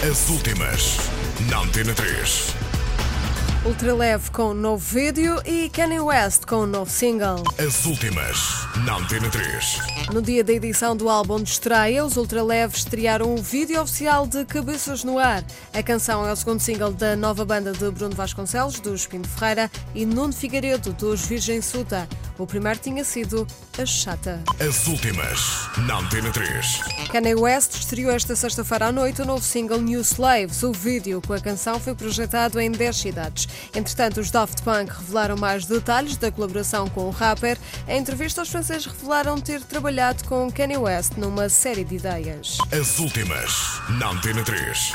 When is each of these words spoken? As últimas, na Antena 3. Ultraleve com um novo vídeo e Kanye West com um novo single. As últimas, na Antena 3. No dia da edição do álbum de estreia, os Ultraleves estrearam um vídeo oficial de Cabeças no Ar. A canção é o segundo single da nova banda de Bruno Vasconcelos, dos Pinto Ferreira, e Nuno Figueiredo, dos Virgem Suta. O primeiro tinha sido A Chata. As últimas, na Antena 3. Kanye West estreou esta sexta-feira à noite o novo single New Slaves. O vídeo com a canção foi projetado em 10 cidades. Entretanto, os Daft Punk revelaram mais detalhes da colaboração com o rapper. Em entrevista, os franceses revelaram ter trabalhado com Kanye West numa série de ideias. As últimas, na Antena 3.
As 0.00 0.28
últimas, 0.28 0.96
na 1.50 1.58
Antena 1.58 1.92
3. 1.92 2.54
Ultraleve 3.66 4.30
com 4.30 4.50
um 4.50 4.54
novo 4.54 4.78
vídeo 4.78 5.42
e 5.44 5.68
Kanye 5.70 5.98
West 5.98 6.44
com 6.46 6.58
um 6.58 6.66
novo 6.66 6.88
single. 6.88 7.42
As 7.58 7.84
últimas, 7.84 8.38
na 8.84 8.96
Antena 8.96 9.28
3. 9.28 9.78
No 10.14 10.22
dia 10.22 10.44
da 10.44 10.52
edição 10.52 10.96
do 10.96 11.08
álbum 11.08 11.42
de 11.42 11.50
estreia, 11.50 12.04
os 12.04 12.16
Ultraleves 12.16 12.78
estrearam 12.78 13.34
um 13.34 13.42
vídeo 13.42 13.82
oficial 13.82 14.24
de 14.24 14.44
Cabeças 14.44 15.02
no 15.02 15.18
Ar. 15.18 15.42
A 15.74 15.82
canção 15.82 16.24
é 16.24 16.32
o 16.32 16.36
segundo 16.36 16.60
single 16.60 16.92
da 16.92 17.16
nova 17.16 17.44
banda 17.44 17.72
de 17.72 17.90
Bruno 17.90 18.14
Vasconcelos, 18.14 18.78
dos 18.78 19.04
Pinto 19.04 19.28
Ferreira, 19.28 19.68
e 19.96 20.06
Nuno 20.06 20.32
Figueiredo, 20.32 20.92
dos 20.92 21.26
Virgem 21.26 21.60
Suta. 21.60 22.08
O 22.38 22.46
primeiro 22.46 22.78
tinha 22.78 23.04
sido 23.04 23.44
A 23.76 23.84
Chata. 23.84 24.40
As 24.60 24.86
últimas, 24.86 25.68
na 25.88 25.98
Antena 25.98 26.30
3. 26.30 26.80
Kanye 27.10 27.34
West 27.34 27.74
estreou 27.74 28.12
esta 28.12 28.36
sexta-feira 28.36 28.86
à 28.86 28.92
noite 28.92 29.20
o 29.20 29.24
novo 29.24 29.42
single 29.42 29.80
New 29.80 30.00
Slaves. 30.00 30.62
O 30.62 30.72
vídeo 30.72 31.20
com 31.26 31.32
a 31.32 31.40
canção 31.40 31.80
foi 31.80 31.96
projetado 31.96 32.60
em 32.60 32.70
10 32.70 32.96
cidades. 32.96 33.48
Entretanto, 33.74 34.20
os 34.20 34.30
Daft 34.30 34.62
Punk 34.62 34.92
revelaram 34.92 35.36
mais 35.36 35.66
detalhes 35.66 36.16
da 36.16 36.30
colaboração 36.30 36.88
com 36.88 37.08
o 37.08 37.10
rapper. 37.10 37.58
Em 37.88 37.98
entrevista, 37.98 38.42
os 38.42 38.48
franceses 38.48 38.86
revelaram 38.86 39.40
ter 39.40 39.60
trabalhado 39.64 40.22
com 40.24 40.48
Kanye 40.48 40.76
West 40.76 41.14
numa 41.16 41.48
série 41.48 41.82
de 41.82 41.96
ideias. 41.96 42.58
As 42.70 43.00
últimas, 43.00 43.50
na 43.98 44.10
Antena 44.10 44.44
3. 44.44 44.92